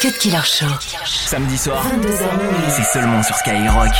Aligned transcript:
Cut 0.00 0.16
Killer 0.18 0.44
Show. 0.44 0.66
Samedi 1.04 1.58
soir, 1.58 1.82
22h 1.84 2.36
minuit. 2.36 2.70
c'est 2.70 2.84
seulement 2.84 3.22
sur 3.22 3.34
Skyrock. 3.36 3.90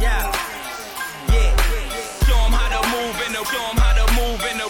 Yeah. 0.00 0.32
Yeah. 1.30 1.52
Show 2.26 2.40
'em 2.46 2.52
how 2.52 2.68
to 2.74 2.80
move 2.88 3.16
and 3.26 3.34
they'll 3.34 3.44
show 3.44 3.64
'em 3.70 3.76
how 3.76 3.92
to 4.00 4.06
move 4.14 4.40
and 4.50 4.58
they'll 4.60 4.69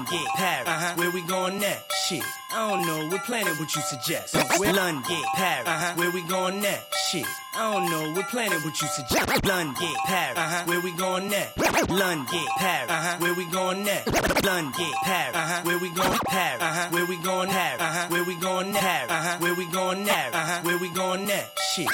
London, 0.00 0.26
Paris, 0.36 0.68
uh-huh. 0.68 0.94
where 0.96 1.10
we 1.10 1.22
going 1.22 1.58
next? 1.58 1.94
Shit. 2.08 2.24
I 2.52 2.68
don't 2.68 2.84
know, 2.84 3.06
what 3.08 3.22
planet 3.24 3.58
would 3.60 3.72
you 3.74 3.82
suggest? 3.82 4.34
Where 4.58 4.72
London, 4.72 5.22
Paris, 5.34 5.96
where 5.96 6.10
we 6.10 6.22
going 6.22 6.60
next? 6.60 6.96
Shit. 7.10 7.24
I 7.54 7.72
don't 7.72 7.90
know, 7.90 8.12
what 8.12 8.28
planet 8.28 8.64
would 8.64 8.80
you 8.80 8.88
suggest? 8.88 9.44
London, 9.44 9.94
Paris, 10.06 10.66
where 10.68 10.80
we 10.80 10.90
going 10.92 11.28
next? 11.28 11.56
London, 11.88 12.44
Paris, 12.58 13.20
where 13.20 13.34
we 13.34 13.44
going 13.50 13.84
next? 13.84 14.44
London, 14.44 14.90
Paris, 15.04 15.64
where 15.64 15.78
we 15.78 15.90
going? 15.90 16.18
Paris, 16.26 16.92
where 16.92 17.06
we 17.06 17.16
going? 17.18 17.50
Paris, 17.50 18.10
where 18.10 18.24
we 18.24 18.34
going 18.36 18.72
next? 18.72 19.40
Where 19.40 19.54
we 19.54 19.66
going 19.66 20.04
next? 20.04 20.64
Where 20.64 20.78
we 20.78 20.88
going 20.90 21.26
next? 21.26 21.60
Shit. 21.74 21.86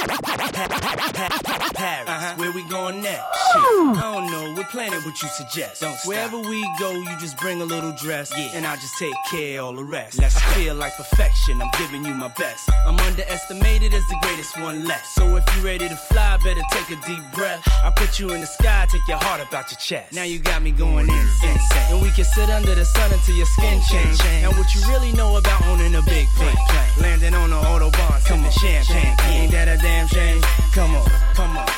Paris, 1.75 2.39
where 2.39 2.53
we 2.53 2.63
going 2.69 3.03
next? 3.03 3.25
Shit. 3.53 3.63
I 3.63 4.01
don't 4.01 4.31
know, 4.31 4.55
what 4.55 4.69
planet 4.71 5.05
would 5.05 5.21
you 5.21 5.29
suggest? 5.29 5.83
Don't 5.83 5.97
Wherever 6.05 6.39
we 6.39 6.67
go, 6.79 6.93
you 6.93 7.19
just 7.19 7.37
bring 7.39 7.61
a 7.61 7.65
little 7.65 7.93
dress, 7.93 8.33
yeah. 8.37 8.51
and 8.55 8.67
I'll 8.67 8.77
just 8.77 8.97
take 8.99 9.15
care 9.31 9.61
of 9.61 9.67
all 9.67 9.75
the 9.75 9.85
rest. 9.85 10.19
Let's 10.19 10.37
uh-huh. 10.37 10.46
Feel 10.55 10.75
like 10.75 10.97
perfection, 10.97 11.61
I'm 11.61 11.71
giving 11.79 12.05
you 12.05 12.15
my 12.15 12.29
best. 12.29 12.69
I'm 12.87 12.99
underestimated 13.01 13.93
as 13.95 14.07
the 14.09 14.17
greatest 14.23 14.59
one 14.61 14.85
left. 14.85 15.07
So 15.07 15.37
if 15.37 15.45
you're 15.55 15.65
ready 15.65 15.89
to 15.89 15.97
fly, 15.97 16.39
better 16.45 16.63
take 16.73 16.91
a 16.97 17.01
deep 17.07 17.23
breath. 17.33 17.63
I 17.85 17.91
put 17.91 18.19
you 18.19 18.31
in 18.31 18.41
the 18.41 18.47
sky, 18.47 18.87
take 18.91 19.07
your 19.09 19.19
heart 19.19 19.41
about 19.41 19.71
your 19.71 19.79
chest. 19.79 20.13
Now 20.13 20.25
you 20.25 20.39
got 20.39 20.63
me 20.63 20.73
going 20.73 21.09
insane. 21.09 21.59
And 21.91 22.03
we 22.03 22.11
can 22.11 22.25
sit 22.25 22.51
under 22.51 22.75
the 22.75 22.85
sun 22.85 23.13
until 23.13 23.37
your 23.37 23.47
skin 23.47 23.81
change. 23.91 24.19
Now 24.43 24.53
what 24.53 24.75
you 24.75 24.81
really 24.89 25.13
know 25.13 25.37
about 25.37 25.65
owning 25.67 25.95
a 25.95 26.03
big 26.03 26.27
plane? 26.37 26.57
Landing 27.01 27.35
on 27.35 27.51
the 27.51 27.57
autobahn, 27.57 28.21
sipping 28.21 28.51
champagne. 28.51 29.17
Ain't 29.33 29.53
that 29.53 29.69
a 29.69 29.77
damn 29.81 30.07
shame? 30.09 30.41
Come 30.73 30.95
on, 30.95 31.09
come 31.35 31.57
on. 31.57 31.69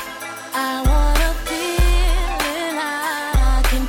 I 0.53 0.81
wanna 0.89 1.33
feel 1.45 2.39
and 2.47 2.79
I 2.79 3.61
can 3.69 3.85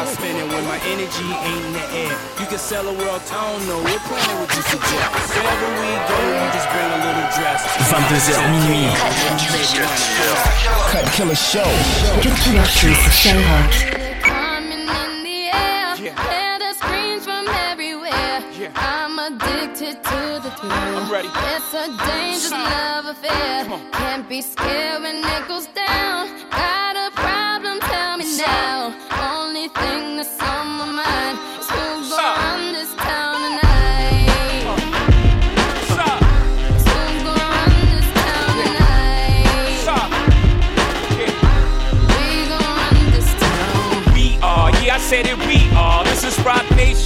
stop 0.00 0.16
spinning 0.16 0.48
when 0.48 0.64
my 0.64 0.78
energy 0.88 1.28
ain't 1.44 1.64
in 1.66 1.72
the 1.72 1.84
air. 1.92 2.14
You 2.40 2.46
can 2.46 2.58
sell 2.58 2.88
a 2.88 2.92
world, 2.92 3.20
I 3.20 3.52
don't 3.52 3.66
know, 3.68 3.80
what 3.84 4.00
planet 4.08 4.36
would 4.40 4.52
you 4.56 4.64
suggest? 4.72 5.28
Wherever 5.36 5.68
we 5.76 5.90
go, 6.08 6.18
you 6.40 6.48
just 6.56 6.68
bring 6.72 6.88
a 6.88 7.00
little 7.04 7.28
dress. 7.36 7.60
22h 7.92 8.40
minuit. 8.52 8.96
Cut 10.92 11.06
Killer 11.12 11.36
Show. 11.36 11.70
Cut 12.24 12.36
Killer 12.42 12.64
Show 12.64 12.92
sur 13.02 13.12
Skyrock. 13.20 13.72
In 14.72 14.86
the 15.28 15.40
air, 15.52 15.96
hear 15.96 16.54
the 16.64 16.72
screams 16.80 17.24
from 17.24 17.44
everywhere. 17.68 18.40
I'm 18.76 19.18
addicted 19.18 20.02
to 20.02 20.20
the 20.44 20.50
thrill. 20.56 20.72
I'm 20.72 21.12
ready. 21.12 21.28
It's 21.52 21.74
a 21.74 21.86
dangerous 22.08 22.52
love 22.52 23.06
affair. 23.06 23.64
Can't 23.92 24.28
be 24.28 24.40
scared 24.40 25.02
when 25.02 25.16
it 25.16 25.48
goes 25.48 25.66
down. 25.66 26.28
Got 26.50 26.89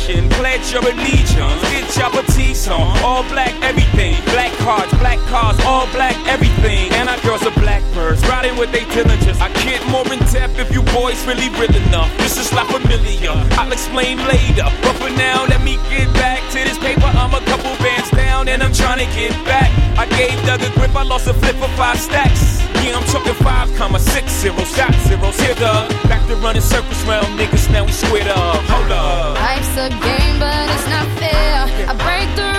Nation. 0.06 0.28
Pledge 0.30 0.72
your 0.72 0.82
allegiance. 0.82 1.62
Get 1.70 1.96
your 1.96 2.10
petite 2.10 2.68
on. 2.68 2.98
All 3.02 3.22
black, 3.24 3.54
everything. 3.62 4.16
Black 4.26 4.52
cards, 4.58 4.92
black 4.98 5.18
cars, 5.30 5.58
all 5.64 5.86
black, 5.92 6.16
everything. 6.26 6.92
And 6.92 7.08
our 7.08 7.20
girls 7.20 7.42
are 7.46 7.54
black 7.60 7.74
blackbirds, 7.94 8.22
riding 8.28 8.56
with 8.58 8.72
they 8.72 8.84
diligence. 8.94 9.40
I 9.40 9.48
get 9.64 9.80
more 9.88 10.06
in 10.12 10.18
depth 10.32 10.58
if 10.58 10.72
you 10.72 10.82
boys 10.94 11.18
really 11.26 11.48
real 11.60 11.74
enough. 11.86 12.10
This 12.18 12.36
is 12.38 12.50
not 12.52 12.66
familiar. 12.70 13.32
I'll 13.58 13.72
explain 13.72 14.18
later. 14.26 14.66
But 14.82 14.94
for 14.96 15.10
now, 15.10 15.46
let 15.46 15.62
me 15.62 15.76
get 15.90 16.12
back 16.14 16.40
to 16.52 16.58
this 16.58 16.78
paper. 16.78 17.06
I'm 17.06 17.34
a 17.34 17.40
couple 17.46 17.70
bands 17.78 18.03
down 18.44 18.54
and 18.54 18.62
I'm 18.62 18.72
trying 18.72 18.98
to 18.98 19.16
get 19.16 19.32
back. 19.44 19.70
I 19.98 20.06
gave 20.06 20.34
Doug 20.46 20.62
a 20.62 20.70
grip, 20.74 20.94
I 20.94 21.02
lost 21.02 21.26
a 21.26 21.34
flip 21.34 21.56
for 21.56 21.68
five 21.76 21.98
stacks. 21.98 22.60
Yeah, 22.82 22.96
I'm 22.96 23.04
talking 23.06 23.34
five, 23.34 23.74
comma 23.76 23.98
six 23.98 24.32
zero, 24.32 24.58
shot 24.64 24.94
zeros. 25.06 25.38
Here, 25.40 25.54
Doug. 25.54 25.90
Back 26.08 26.26
to 26.28 26.36
running 26.36 26.62
circles 26.62 27.02
round 27.04 27.38
niggas, 27.38 27.70
now 27.72 27.84
we 27.84 27.92
squared 27.92 28.28
up. 28.28 28.62
Hold 28.64 28.92
up. 28.92 29.34
Life's 29.36 29.76
a 29.76 29.88
game, 29.88 30.38
but 30.38 30.68
it's 30.70 30.88
not 30.88 31.06
fair. 31.18 31.88
I 31.88 31.94
break 31.94 32.36
the 32.36 32.53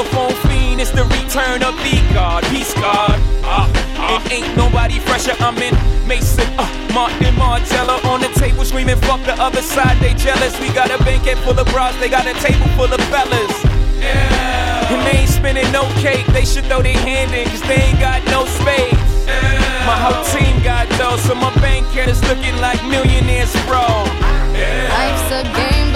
Microphone 0.00 0.32
fiend, 0.48 0.80
it's 0.80 0.92
the 0.92 1.04
return 1.04 1.62
of 1.62 1.76
the 1.84 2.00
God. 2.14 2.42
Peace 2.44 2.72
God. 2.72 3.20
Uh, 3.44 3.68
uh. 4.00 4.22
It 4.24 4.32
ain't 4.32 4.56
nobody 4.56 4.98
fresher. 4.98 5.36
I'm 5.40 5.58
in 5.58 5.76
Mason, 6.08 6.48
uh, 6.56 6.64
Martin 6.94 7.34
Margiela 7.36 8.02
on 8.06 8.22
the 8.22 8.32
table 8.40 8.64
screaming, 8.64 8.96
fuck 8.96 9.20
the 9.26 9.36
other 9.36 9.60
side, 9.60 9.98
they 10.00 10.14
jealous. 10.14 10.58
We 10.58 10.72
got 10.72 10.88
a 10.90 10.96
banquet 11.04 11.36
full 11.44 11.58
of 11.58 11.66
bras, 11.68 11.94
they 12.00 12.08
got 12.08 12.24
a 12.24 12.32
table 12.40 12.66
full 12.80 12.88
of 12.88 13.00
fellas. 13.12 13.52
Yeah. 14.00 14.88
And 14.88 15.04
they 15.06 15.20
ain't 15.20 15.28
spinning 15.28 15.70
no 15.70 15.84
cake, 16.00 16.24
they 16.28 16.46
should 16.46 16.64
throw 16.64 16.80
their 16.80 16.96
hand 16.96 17.34
in, 17.34 17.46
cause 17.50 17.60
they 17.68 17.92
ain't 17.92 18.00
got 18.00 18.24
no 18.32 18.46
space. 18.46 18.96
My 19.84 20.00
whole 20.00 20.24
team 20.32 20.64
got 20.64 20.88
dough, 20.96 21.18
so 21.18 21.34
my 21.34 21.52
bank 21.60 21.86
account 21.88 22.08
is 22.08 22.24
looking 22.24 22.56
like 22.56 22.80
millionaires, 22.88 23.52
bro. 23.68 23.84
Life's 24.96 25.28
a 25.28 25.44
game, 25.52 25.89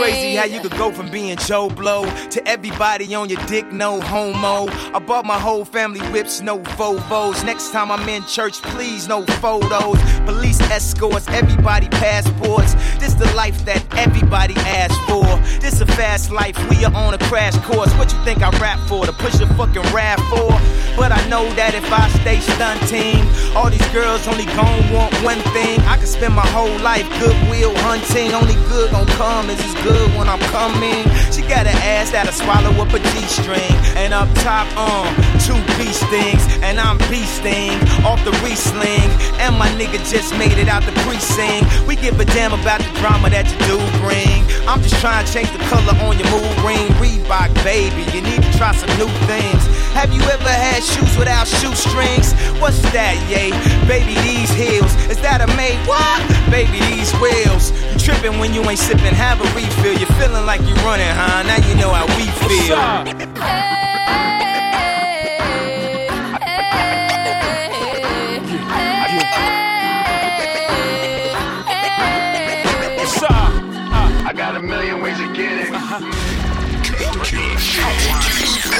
crazy 0.00 0.36
how 0.36 0.44
you 0.44 0.60
could 0.60 0.76
go 0.76 0.90
from 0.90 1.10
being 1.10 1.36
Joe 1.36 1.68
Blow 1.68 2.04
to 2.30 2.48
everybody 2.48 3.14
on 3.14 3.28
your 3.28 3.44
dick, 3.46 3.70
no 3.72 4.00
homo. 4.00 4.70
I 4.94 4.98
bought 4.98 5.24
my 5.24 5.38
whole 5.38 5.64
family 5.64 6.00
whips, 6.10 6.40
no 6.40 6.58
Vovos. 6.58 7.44
Next 7.44 7.70
time 7.70 7.90
I'm 7.90 8.08
in 8.08 8.24
church, 8.24 8.62
please, 8.62 9.08
no 9.08 9.24
photos. 9.42 9.98
Police 10.24 10.60
escorts, 10.70 11.28
everybody 11.28 11.88
passports. 11.88 12.74
This 12.98 13.14
the 13.14 13.30
life 13.34 13.64
that 13.64 13.82
everybody 13.96 14.54
asks 14.58 14.98
for. 15.08 15.24
This 15.60 15.80
a 15.80 15.86
fast 15.86 16.30
life, 16.30 16.56
we 16.70 16.84
are 16.84 16.94
on 16.94 17.14
a 17.14 17.18
crash 17.18 17.56
course. 17.64 17.92
What 17.94 18.12
you 18.12 18.22
think 18.24 18.42
I 18.42 18.50
rap 18.58 18.78
for? 18.88 19.06
To 19.06 19.12
push 19.12 19.40
a 19.40 19.46
fucking 19.54 19.82
rap 19.92 20.20
for? 20.30 20.50
But 20.96 21.12
I 21.12 21.20
know 21.28 21.48
that 21.54 21.74
if 21.74 21.90
I 21.92 22.08
stay 22.20 22.40
stunting, 22.40 23.24
all 23.56 23.70
these 23.70 23.88
girls 23.88 24.26
only 24.28 24.46
gon' 24.56 24.92
want 24.92 25.14
one 25.22 25.40
thing. 25.56 25.80
I 25.88 25.96
could 25.96 26.08
spend 26.08 26.34
my 26.34 26.46
whole 26.48 26.76
life 26.80 27.08
goodwill 27.18 27.74
hunting. 27.78 28.32
Only 28.32 28.54
good 28.68 28.90
gon' 28.90 29.06
come 29.18 29.48
is 29.50 29.60
as 29.60 29.74
good 29.82 29.89
when 30.16 30.28
I'm 30.28 30.40
coming. 30.50 31.04
She 31.32 31.42
got 31.42 31.66
an 31.66 31.76
ass 31.82 32.10
that'll 32.10 32.32
swallow 32.32 32.70
up 32.82 32.92
a 32.92 33.00
G-string. 33.12 33.74
And 33.96 34.14
up 34.14 34.28
top, 34.42 34.66
um, 34.76 35.08
two 35.42 35.58
beast 35.78 36.04
things. 36.10 36.42
And 36.62 36.78
I'm 36.80 36.98
beasting 37.10 37.78
off 38.04 38.22
the 38.24 38.32
re-sling. 38.44 39.10
And 39.40 39.56
my 39.58 39.68
nigga 39.80 39.98
just 40.10 40.36
made 40.36 40.58
it 40.58 40.68
out 40.68 40.82
the 40.84 40.92
precinct. 41.02 41.66
We 41.86 41.96
give 41.96 42.18
a 42.20 42.24
damn 42.24 42.52
about 42.52 42.80
the 42.80 42.92
drama 43.00 43.30
that 43.30 43.46
you 43.50 43.58
do 43.66 43.78
bring. 44.02 44.44
I'm 44.68 44.82
just 44.82 45.00
trying 45.00 45.24
to 45.24 45.28
change 45.32 45.50
the 45.52 45.62
color 45.72 45.94
on 46.06 46.18
your 46.18 46.30
mood 46.30 46.54
ring. 46.62 46.86
Reebok, 47.00 47.52
baby, 47.64 48.04
you 48.14 48.22
need 48.22 48.42
to 48.42 48.52
try 48.58 48.72
some 48.72 48.90
new 48.98 49.10
things. 49.26 49.62
Have 49.94 50.12
you 50.14 50.22
ever 50.22 50.48
had 50.48 50.82
shoes 50.82 51.16
without 51.18 51.46
shoestrings? 51.46 52.32
What's 52.62 52.80
that, 52.94 53.18
yay? 53.26 53.50
Baby, 53.88 54.14
these 54.22 54.50
heels. 54.54 54.94
Is 55.10 55.18
that 55.22 55.42
a 55.42 55.48
made 55.58 55.80
what? 55.88 56.20
Baby, 56.50 56.78
these 56.94 57.10
wheels. 57.18 57.74
You 58.00 58.06
tripping 58.06 58.38
when 58.38 58.54
you 58.54 58.62
ain't 58.62 58.78
sipping, 58.78 59.12
have 59.12 59.38
a 59.42 59.44
refill. 59.54 59.92
You're 59.98 60.08
feeling 60.18 60.46
like 60.46 60.62
you're 60.62 60.74
running, 60.76 61.06
huh? 61.06 61.42
Now 61.42 61.56
you 61.68 61.74
know 61.74 61.90
how 61.92 62.06
we 62.16 62.24
feel. 62.48 63.89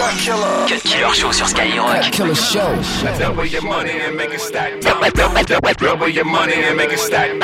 Cut 0.01 0.17
Killer 0.83 1.13
Show 1.13 1.31
sur 1.31 1.47
Skyrock. 1.47 2.11
Killer 2.11 2.35
Show. 2.35 2.75
Double 3.19 3.45
your 3.45 3.63
money 3.63 4.01
and 4.01 4.17
make 4.17 4.33
it 4.33 4.41
stack. 4.41 4.81
Double, 4.81 5.11
double, 5.11 5.45
double, 5.45 5.75
double 5.75 6.09
your 6.09 6.25
money 6.25 6.55
and 6.55 6.75
make 6.75 6.91
it 6.91 6.99
stack. 6.99 7.39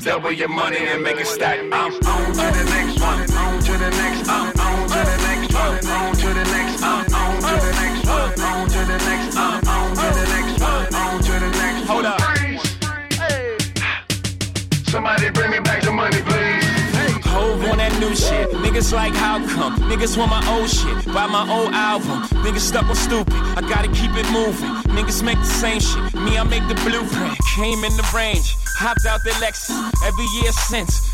Double 0.00 0.32
your 0.32 0.48
money 0.48 0.76
and 0.76 1.02
make 1.02 1.18
it 1.18 1.26
stack. 1.26 1.58
Um, 1.72 1.94
on 2.06 2.32
to 2.32 2.58
the 2.58 2.64
next 2.68 3.00
one. 3.00 3.30
On 3.32 3.60
to 3.62 3.72
the 3.78 3.90
next. 3.90 4.28
Um, 4.28 4.63
shit. 18.16 18.50
Niggas 18.50 18.92
like 18.92 19.14
how 19.14 19.38
come? 19.48 19.76
Niggas 19.90 20.16
want 20.16 20.30
my 20.30 20.42
old 20.52 20.68
shit. 20.68 21.06
Buy 21.12 21.26
my 21.26 21.44
old 21.50 21.72
album. 21.72 22.22
Niggas 22.44 22.60
stuck 22.60 22.84
on 22.84 22.94
stupid. 22.94 23.34
I 23.34 23.60
gotta 23.60 23.88
keep 23.88 24.10
it 24.16 24.28
moving. 24.30 24.70
Niggas 24.96 25.22
make 25.22 25.38
the 25.38 25.44
same 25.44 25.80
shit. 25.80 26.14
Me, 26.14 26.38
I 26.38 26.44
make 26.44 26.66
the 26.68 26.74
blueprint. 26.86 27.38
Came 27.56 27.84
in 27.84 27.96
the 27.96 28.06
range. 28.14 28.56
Hopped 28.78 29.06
out 29.06 29.20
the 29.24 29.30
Lexus. 29.42 29.70
Every 30.06 30.26
year 30.40 30.52
since. 30.52 31.13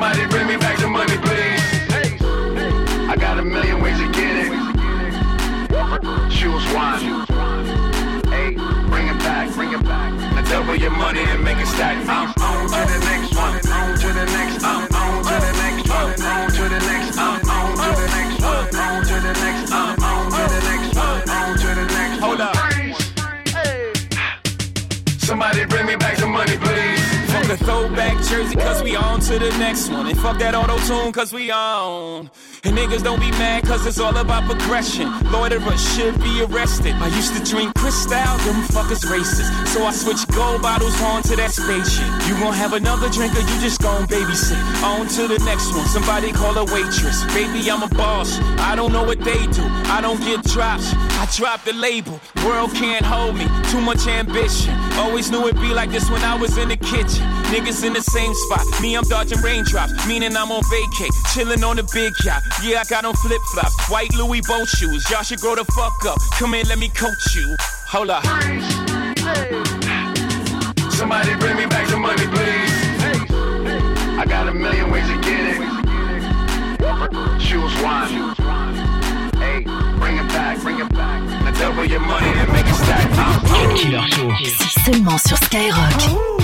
Somebody 0.00 0.26
bring 0.28 0.46
me 0.46 0.56
back 0.56 0.78
the 0.78 0.88
money, 0.88 1.14
please. 1.18 1.60
I 3.06 3.16
got 3.20 3.38
a 3.38 3.42
million 3.42 3.82
ways 3.82 3.98
to 3.98 4.10
get 4.12 4.46
it. 4.46 4.52
Choose 6.30 6.64
one. 6.72 7.26
Hey, 8.32 8.54
bring 8.88 9.08
it 9.08 9.18
back, 9.18 9.52
bring 9.52 9.74
it 9.74 9.84
back. 9.84 10.14
Now 10.32 10.40
double 10.48 10.76
your 10.76 10.90
money 10.92 11.20
and 11.20 11.44
make 11.44 11.58
it 11.58 11.66
stack. 11.66 11.98
I'm 12.08 12.32
on 12.40 12.70
to 12.70 12.92
the 12.92 12.98
next 13.10 13.36
one. 13.36 13.60
On 13.70 13.98
to 13.98 14.06
the 14.14 14.24
next. 14.24 14.59
Throwback 27.60 28.16
jersey, 28.24 28.56
cause 28.56 28.82
we 28.82 28.96
on 28.96 29.20
to 29.20 29.38
the 29.38 29.50
next 29.58 29.88
one. 29.90 30.06
And 30.06 30.18
fuck 30.18 30.38
that 30.38 30.54
auto 30.54 30.78
tune, 30.86 31.12
cause 31.12 31.32
we 31.32 31.50
on. 31.50 32.30
And 32.64 32.76
niggas 32.76 33.02
don't 33.02 33.20
be 33.20 33.30
mad, 33.32 33.64
cause 33.64 33.86
it's 33.86 33.98
all 33.98 34.16
about 34.16 34.44
progression. 34.44 35.08
Loiterers 35.30 35.80
should 35.94 36.20
be 36.20 36.42
arrested. 36.42 36.94
I 36.96 37.08
used 37.16 37.34
to 37.36 37.42
drink 37.42 37.74
Cristal, 37.74 38.36
them 38.44 38.62
fuckers 38.68 39.04
racist. 39.06 39.50
So 39.68 39.84
I 39.84 39.92
switched 39.92 40.28
gold 40.34 40.62
bottles 40.62 41.00
on 41.02 41.22
to 41.24 41.36
that 41.36 41.52
spaceship. 41.52 42.06
You 42.28 42.34
gon' 42.40 42.52
have 42.52 42.72
another 42.72 43.08
drink, 43.08 43.34
or 43.34 43.40
you 43.40 43.56
just 43.60 43.80
gon' 43.80 44.06
babysit. 44.06 44.60
On 44.82 45.06
to 45.16 45.28
the 45.28 45.38
next 45.44 45.72
one, 45.74 45.86
somebody 45.86 46.32
call 46.32 46.56
a 46.58 46.64
waitress. 46.64 47.24
Baby, 47.32 47.70
I'm 47.70 47.82
a 47.82 47.88
boss. 47.88 48.38
I 48.58 48.76
don't 48.76 48.92
know 48.92 49.04
what 49.04 49.20
they 49.20 49.46
do. 49.48 49.64
I 49.88 50.00
don't 50.00 50.20
get 50.20 50.42
drops. 50.44 50.92
I 51.30 51.36
drop 51.36 51.62
the 51.62 51.72
label. 51.74 52.18
World 52.44 52.72
can't 52.72 53.06
hold 53.06 53.36
me. 53.36 53.46
Too 53.70 53.80
much 53.80 54.08
ambition. 54.08 54.74
Always 54.94 55.30
knew 55.30 55.46
it'd 55.46 55.60
be 55.60 55.72
like 55.72 55.90
this 55.90 56.10
when 56.10 56.22
I 56.22 56.34
was 56.34 56.58
in 56.58 56.68
the 56.68 56.76
kitchen. 56.76 57.22
Niggas 57.54 57.84
in 57.84 57.92
the 57.92 58.00
same 58.00 58.34
spot. 58.34 58.66
Me, 58.82 58.96
I'm 58.96 59.04
dodging 59.04 59.38
raindrops. 59.40 59.92
Meaning 60.08 60.36
I'm 60.36 60.50
on 60.50 60.62
vacay. 60.62 61.08
Chilling 61.32 61.62
on 61.62 61.76
the 61.76 61.88
big 61.94 62.12
yacht. 62.24 62.42
Yeah, 62.64 62.80
I 62.80 62.84
got 62.84 63.04
on 63.04 63.14
flip 63.14 63.40
flops. 63.52 63.88
White 63.88 64.12
Louis 64.14 64.40
boat 64.48 64.66
shoes. 64.66 65.08
Y'all 65.08 65.22
should 65.22 65.38
grow 65.38 65.54
the 65.54 65.64
fuck 65.66 66.04
up. 66.04 66.18
Come 66.36 66.54
in, 66.54 66.66
let 66.66 66.78
me 66.78 66.88
coach 66.88 67.36
you. 67.36 67.54
Hold 67.86 68.10
up. 68.10 68.24
Somebody 70.90 71.36
bring 71.36 71.56
me 71.56 71.66
back 71.66 71.86
the 71.88 71.96
money, 71.96 72.26
please. 72.26 72.74
I 74.18 74.24
got 74.26 74.48
a 74.48 74.52
million 74.52 74.90
ways 74.90 75.06
to 75.06 75.14
get 75.20 75.46
it. 75.46 75.60
Choose 77.38 77.72
one. 77.82 78.34
Hey, 79.38 79.62
bring 79.98 80.18
it 80.18 80.28
back, 80.28 80.58
Killer 83.74 84.00
Show. 84.10 84.30
C'est 84.44 84.92
seulement 84.92 85.18
sur 85.18 85.36
Skyrock. 85.36 86.39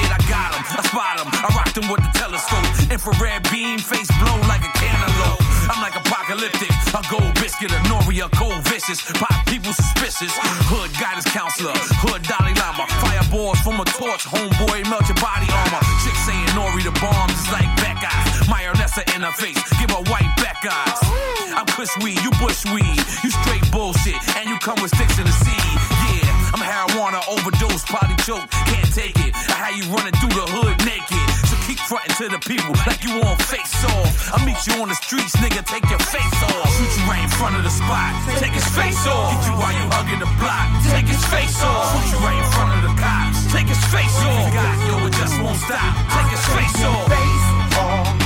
Kid. 0.00 0.10
I 0.10 0.20
got 0.28 0.50
him, 0.56 0.62
I 0.64 0.80
spot 0.88 1.16
him, 1.20 1.28
I 1.28 1.48
rocked 1.52 1.76
him 1.76 1.86
with 1.92 2.00
the 2.00 2.12
telescope. 2.16 2.66
Infrared 2.90 3.44
beam, 3.52 3.78
face 3.78 4.08
blow 4.20 4.36
like 4.48 4.64
a 4.64 4.72
cantaloupe. 4.72 5.44
I'm 5.70 5.80
like 5.84 5.94
apocalyptic, 5.94 6.72
a 6.96 7.02
gold 7.06 7.34
biscuit, 7.38 7.70
a 7.70 7.78
nori, 7.86 8.24
a 8.24 8.28
cold 8.34 8.60
vicious. 8.66 9.00
Pop 9.20 9.34
people 9.46 9.72
suspicious. 9.72 10.32
Hood 10.66 10.90
guidance 10.98 11.28
counselor, 11.30 11.74
hood 12.02 12.22
Dalai 12.24 12.54
Lama. 12.58 12.86
Fireballs 13.04 13.60
from 13.60 13.78
a 13.80 13.86
torch, 13.86 14.24
homeboy, 14.24 14.88
melt 14.90 15.06
your 15.06 15.20
body 15.20 15.46
armor. 15.46 15.82
Chick 16.02 16.16
saying 16.26 16.50
nori 16.56 16.82
the 16.82 16.94
bombs 16.98 17.36
is 17.38 17.50
like 17.52 17.70
eyes. 18.04 18.48
Mayonnaise 18.48 18.98
in 19.14 19.22
her 19.22 19.32
face, 19.32 19.58
give 19.78 19.90
her 19.90 20.02
white 20.10 20.30
back 20.40 20.64
eyes. 20.64 20.98
I'm 21.54 21.66
Kush 21.66 21.92
weed, 22.02 22.20
you 22.22 22.30
bush 22.40 22.64
weed. 22.72 22.98
You 23.22 23.30
straight 23.30 23.64
bullshit, 23.72 24.16
and 24.36 24.48
you 24.48 24.58
come 24.58 24.80
with 24.80 24.94
sticks 24.94 25.18
in 25.18 25.26
the 25.26 25.32
seed. 25.32 25.70
Yeah, 26.08 26.52
I'm 26.54 26.60
marijuana 26.60 27.20
overdose, 27.28 27.84
probably 27.84 28.16
choke, 28.24 28.48
can't 28.66 28.92
take 28.94 29.18
it. 29.20 29.34
I 29.70 29.74
had 29.74 29.84
you 29.86 29.94
running 29.94 30.14
through 30.18 30.34
the 30.34 30.46
hood 30.50 30.74
naked. 30.82 31.30
So 31.46 31.54
keep 31.62 31.78
fronting 31.78 32.10
to 32.18 32.26
the 32.26 32.42
people 32.42 32.74
like 32.90 33.06
you 33.06 33.22
want 33.22 33.38
face 33.46 33.70
off. 33.86 34.34
I'll 34.34 34.42
meet 34.42 34.58
you 34.66 34.74
on 34.82 34.90
the 34.90 34.98
streets, 34.98 35.38
nigga, 35.38 35.62
take 35.62 35.86
your 35.86 36.02
face 36.10 36.42
off. 36.42 36.66
Shoot 36.74 36.90
you 36.98 37.06
right 37.06 37.22
in 37.22 37.30
front 37.30 37.54
of 37.54 37.62
the 37.62 37.70
spot, 37.70 38.10
take 38.42 38.50
his 38.50 38.66
face 38.74 38.98
off. 39.06 39.30
Get 39.30 39.46
you 39.46 39.54
while 39.54 39.70
you 39.70 39.86
hugging 39.94 40.18
the 40.18 40.30
block, 40.42 40.66
take 40.90 41.06
his 41.06 41.22
face 41.30 41.62
off. 41.62 41.86
Shoot 42.02 42.10
you 42.10 42.18
right 42.18 42.34
in 42.34 42.50
front 42.50 42.70
of 42.74 42.80
the 42.82 42.94
cops, 42.98 43.46
take 43.54 43.70
his 43.70 43.82
face 43.94 44.18
off. 44.26 44.50
God, 44.50 44.76
yo, 44.90 45.06
it 45.06 45.14
just 45.14 45.38
won't 45.38 45.54
stop, 45.62 45.94
take 46.18 46.30
his 46.34 46.44
face 46.50 46.82
off. 46.82 47.06
face 47.06 47.78
off, 47.78 48.19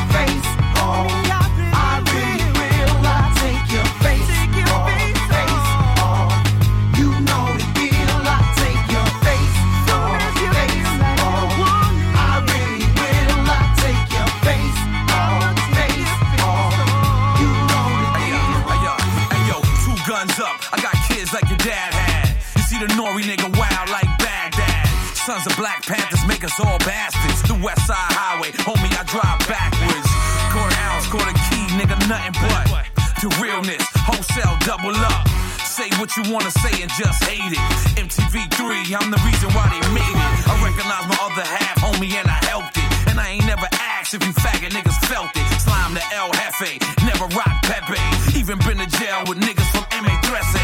you 36.17 36.23
wanna 36.31 36.51
say 36.63 36.71
and 36.83 36.91
just 36.95 37.19
hate 37.25 37.43
it. 37.43 37.59
MTV3, 37.99 38.95
I'm 38.95 39.11
the 39.11 39.19
reason 39.27 39.51
why 39.51 39.67
they 39.67 39.83
made 39.91 40.15
it. 40.15 40.31
I 40.47 40.55
recognize 40.63 41.07
my 41.11 41.19
other 41.27 41.43
half, 41.43 41.75
homie, 41.83 42.15
and 42.15 42.29
I 42.31 42.39
helped 42.47 42.79
it. 42.79 42.87
And 43.11 43.19
I 43.19 43.35
ain't 43.35 43.47
never 43.47 43.67
asked 43.73 44.15
if 44.15 44.23
you 44.23 44.33
faggot 44.33 44.71
niggas 44.71 44.99
felt 45.11 45.35
it. 45.35 45.47
Slime 45.59 45.95
the 45.95 46.05
El 46.15 46.31
Jefe, 46.39 46.79
never 47.03 47.27
rock 47.35 47.55
Pepe. 47.67 47.99
Even 48.39 48.59
been 48.63 48.79
to 48.79 48.87
jail 48.99 49.27
with 49.27 49.43
niggas 49.43 49.67
from 49.75 49.83
MA 50.03 50.15
Threse. 50.23 50.63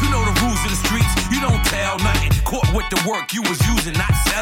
You 0.00 0.08
know 0.08 0.22
the 0.24 0.36
rules 0.40 0.60
of 0.64 0.70
the 0.72 0.80
streets, 0.80 1.12
you 1.28 1.40
don't 1.44 1.60
tell 1.68 1.98
nothing. 2.00 2.32
Caught 2.48 2.72
with 2.72 2.88
the 2.88 3.00
work 3.04 3.34
you 3.36 3.42
was 3.42 3.60
using, 3.68 3.92
not 4.00 4.12
selling 4.24 4.35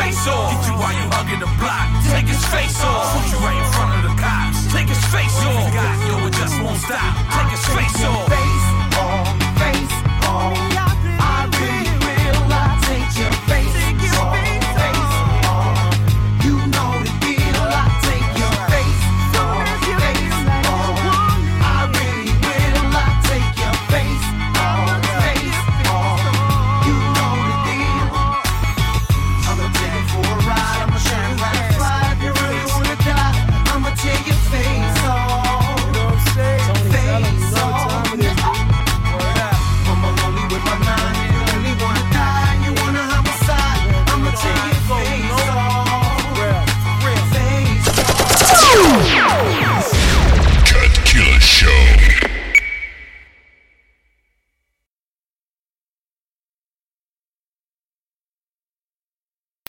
face 0.00 0.26
off. 0.26 0.50
Get 0.52 0.66
you 0.68 0.74
while 0.80 0.92
you 0.92 1.06
hugging 1.12 1.40
the 1.40 1.50
block. 1.60 1.88
Take 2.08 2.26
his 2.26 2.44
face 2.46 2.80
off. 2.82 2.99